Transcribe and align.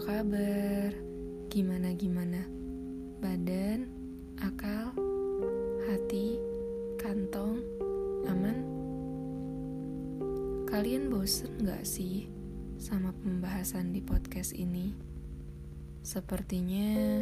kabar? 0.00 0.96
Gimana-gimana? 1.52 2.48
Badan, 3.20 3.84
akal, 4.40 4.96
hati, 5.84 6.40
kantong, 6.96 7.60
aman? 8.24 8.64
Kalian 10.64 11.12
bosen 11.12 11.52
gak 11.68 11.84
sih 11.84 12.32
sama 12.80 13.12
pembahasan 13.12 13.92
di 13.92 14.00
podcast 14.00 14.56
ini? 14.56 14.96
Sepertinya 16.00 17.20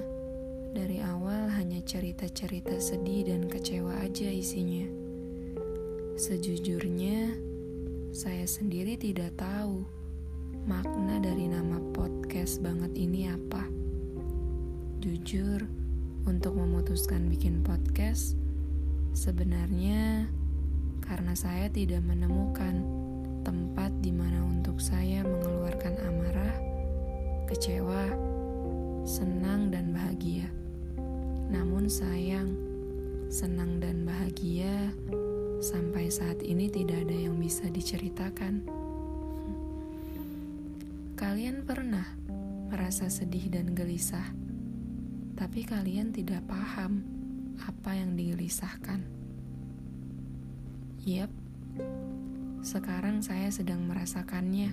dari 0.71 1.03
awal 1.03 1.50
hanya 1.58 1.82
cerita-cerita 1.82 2.79
sedih 2.79 3.26
dan 3.26 3.50
kecewa 3.50 4.07
aja 4.07 4.31
isinya. 4.31 4.86
Sejujurnya, 6.14 7.35
saya 8.14 8.46
sendiri 8.46 8.95
tidak 8.95 9.35
tahu 9.35 9.97
makna 10.68 11.17
dari 11.17 11.49
nama 11.49 11.81
podcast 11.96 12.61
banget 12.61 12.93
ini 12.93 13.25
apa. 13.25 13.64
Jujur, 15.00 15.64
untuk 16.29 16.61
memutuskan 16.61 17.25
bikin 17.32 17.64
podcast, 17.64 18.36
sebenarnya 19.17 20.29
karena 21.00 21.32
saya 21.32 21.72
tidak 21.72 22.04
menemukan 22.04 22.85
tempat 23.49 23.96
di 24.04 24.13
mana 24.13 24.44
untuk 24.44 24.77
saya 24.77 25.25
mengeluarkan 25.25 26.04
amarah, 26.04 26.57
kecewa, 27.49 28.13
senang, 29.08 29.72
dan 29.72 29.96
bahagia. 29.96 30.53
Namun 31.49 31.89
sayang, 31.89 32.53
senang 33.33 33.80
dan 33.80 34.05
bahagia 34.05 34.92
sampai 35.64 36.12
saat 36.12 36.44
ini 36.44 36.69
tidak 36.69 37.08
ada 37.08 37.16
yang 37.16 37.41
bisa 37.41 37.64
diceritakan. 37.72 38.78
Kalian 41.28 41.60
pernah 41.68 42.08
merasa 42.72 43.12
sedih 43.12 43.52
dan 43.52 43.76
gelisah, 43.76 44.32
tapi 45.36 45.60
kalian 45.60 46.08
tidak 46.08 46.40
paham 46.48 47.04
apa 47.68 48.00
yang 48.00 48.16
digelisahkan. 48.16 49.04
Yap, 51.04 51.28
sekarang 52.64 53.20
saya 53.20 53.52
sedang 53.52 53.84
merasakannya. 53.84 54.72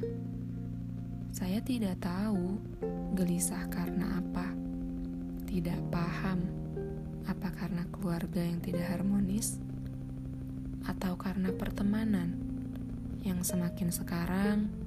Saya 1.35 1.59
tidak 1.59 1.99
tahu 1.99 2.55
gelisah 3.19 3.67
karena 3.67 4.23
apa, 4.23 4.55
tidak 5.51 5.83
paham 5.91 6.39
apa 7.27 7.51
karena 7.51 7.83
keluarga 7.91 8.39
yang 8.39 8.63
tidak 8.63 8.95
harmonis, 8.95 9.59
atau 10.87 11.19
karena 11.19 11.51
pertemanan 11.51 12.39
yang 13.27 13.43
semakin 13.43 13.91
sekarang 13.91 14.84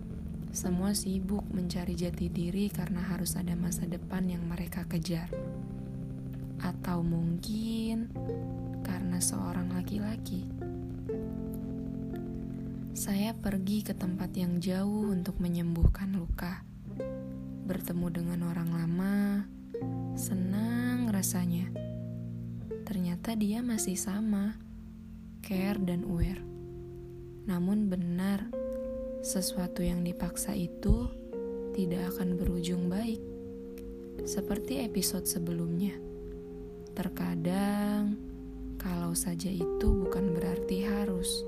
semua 0.49 0.97
sibuk 0.97 1.45
mencari 1.53 1.93
jati 1.93 2.33
diri 2.33 2.73
karena 2.73 3.05
harus 3.05 3.37
ada 3.37 3.53
masa 3.53 3.85
depan 3.85 4.25
yang 4.29 4.49
mereka 4.49 4.89
kejar. 4.89 5.29
Atau 6.59 7.05
mungkin 7.05 8.09
karena 8.81 9.21
seorang 9.21 9.77
laki-laki. 9.77 10.49
Saya 12.99 13.31
pergi 13.31 13.87
ke 13.87 13.95
tempat 13.95 14.35
yang 14.35 14.59
jauh 14.59 15.13
untuk 15.13 15.39
menyembuhkan 15.39 16.19
luka. 16.19 16.67
Bertemu 17.69 18.07
dengan 18.11 18.41
orang 18.49 18.75
lama, 18.75 19.17
senang 20.19 21.07
rasanya. 21.13 21.71
Ternyata 22.83 23.39
dia 23.39 23.63
masih 23.63 23.95
sama, 23.95 24.59
care 25.45 25.79
dan 25.79 26.09
aware. 26.09 26.43
Namun 27.47 27.87
benar, 27.87 28.51
sesuatu 29.19 29.83
yang 29.83 30.07
dipaksa 30.07 30.55
itu 30.55 31.11
tidak 31.75 32.15
akan 32.15 32.39
berujung 32.39 32.87
baik. 32.87 33.19
Seperti 34.23 34.83
episode 34.83 35.27
sebelumnya, 35.27 35.95
terkadang 36.95 38.19
kalau 38.79 39.15
saja 39.15 39.51
itu 39.51 39.87
bukan 39.87 40.35
berarti 40.35 40.87
harus. 40.87 41.43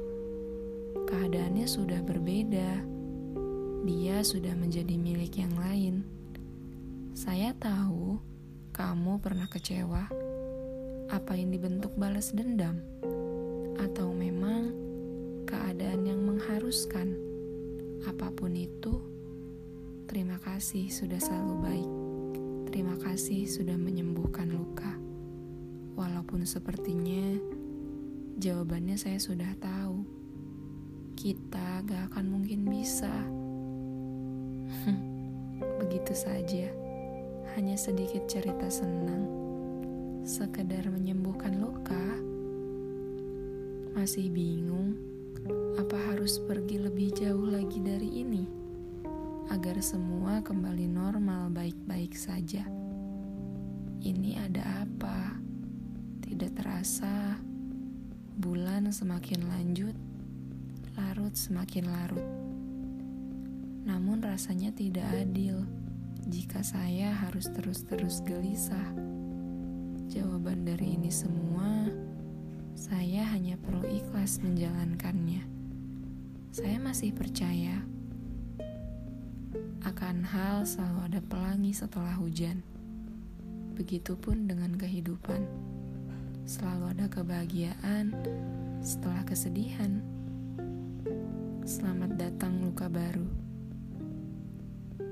Keadaannya 1.06 1.66
sudah 1.66 2.02
berbeda, 2.02 2.82
dia 3.86 4.16
sudah 4.22 4.54
menjadi 4.54 4.94
milik 4.94 5.38
yang 5.38 5.54
lain. 5.58 6.06
Saya 7.14 7.54
tahu 7.58 8.18
kamu 8.74 9.18
pernah 9.18 9.50
kecewa. 9.50 10.06
Apa 11.10 11.34
yang 11.34 11.50
dibentuk 11.50 11.98
balas 11.98 12.30
dendam? 12.30 12.78
Atau 13.82 14.14
memang 14.14 14.70
keadaan 15.42 16.06
yang 16.06 16.22
mengharuskan? 16.22 17.29
Apa 18.08 18.32
pun 18.32 18.56
itu, 18.56 18.96
terima 20.08 20.40
kasih 20.40 20.88
sudah 20.88 21.20
selalu 21.20 21.54
baik. 21.60 21.90
Terima 22.70 22.96
kasih 22.96 23.44
sudah 23.44 23.76
menyembuhkan 23.76 24.48
luka. 24.48 24.96
Walaupun 25.98 26.48
sepertinya 26.48 27.36
jawabannya 28.40 28.96
saya 28.96 29.20
sudah 29.20 29.52
tahu. 29.60 30.00
Kita 31.12 31.84
gak 31.84 32.14
akan 32.14 32.24
mungkin 32.30 32.64
bisa. 32.64 33.12
Begitu 35.84 36.14
saja. 36.16 36.72
Hanya 37.58 37.76
sedikit 37.76 38.24
cerita 38.24 38.72
senang. 38.72 39.28
Sekedar 40.24 40.88
menyembuhkan 40.88 41.60
luka. 41.60 42.06
Masih 43.92 44.32
bingung? 44.32 45.09
Apa 45.80 45.96
harus 46.12 46.36
pergi 46.44 46.76
lebih 46.76 47.08
jauh 47.16 47.48
lagi 47.48 47.80
dari 47.80 48.20
ini 48.20 48.44
agar 49.48 49.80
semua 49.80 50.44
kembali 50.44 50.84
normal 50.84 51.48
baik-baik 51.56 52.12
saja? 52.12 52.68
Ini 54.04 54.44
ada 54.44 54.84
apa? 54.84 55.40
Tidak 56.20 56.52
terasa, 56.52 57.40
bulan 58.36 58.92
semakin 58.92 59.40
lanjut, 59.48 59.96
larut 61.00 61.32
semakin 61.32 61.88
larut. 61.88 62.28
Namun 63.88 64.20
rasanya 64.20 64.76
tidak 64.76 65.08
adil 65.16 65.64
jika 66.28 66.60
saya 66.60 67.08
harus 67.24 67.48
terus-terus 67.56 68.20
gelisah. 68.28 68.92
Jawaban 70.12 70.68
dari 70.68 71.00
ini 71.00 71.08
semua, 71.08 71.88
saya 72.80 73.28
hanya 73.32 73.60
perlu 73.60 73.84
ikhlas 73.86 74.40
menjalankannya 74.40 75.29
saya 76.50 76.82
masih 76.82 77.14
percaya 77.14 77.78
akan 79.86 80.26
hal 80.26 80.66
selalu 80.66 81.06
ada 81.06 81.20
pelangi 81.22 81.70
setelah 81.70 82.10
hujan. 82.18 82.66
Begitupun 83.78 84.50
dengan 84.50 84.74
kehidupan, 84.74 85.46
selalu 86.42 86.90
ada 86.90 87.06
kebahagiaan 87.06 88.12
setelah 88.82 89.22
kesedihan. 89.22 90.02
Selamat 91.62 92.18
datang 92.18 92.58
luka 92.66 92.90
baru. 92.90 93.30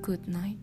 Good 0.03 0.27
night. 0.27 0.59